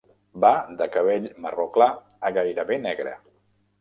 [0.45, 0.49] Va
[0.79, 1.89] de cabell marró clar
[2.29, 3.15] a gairebé negre.